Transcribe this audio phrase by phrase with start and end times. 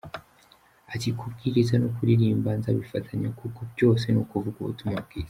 [0.93, 5.19] Ati “Kubwiriza no kuririmba nzabifatanya kuko byose ni ukuvuga ubutumwa bwiza.